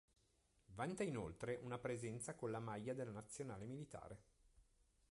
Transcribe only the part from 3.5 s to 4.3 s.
Militare.